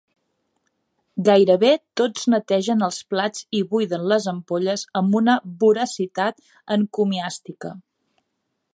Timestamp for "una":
5.23-5.39